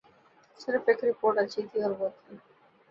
[0.59, 2.35] صرف ایک رپورٹ اچھی تھی اور وہ تھی۔